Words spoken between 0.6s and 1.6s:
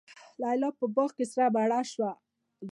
په باغ کي سره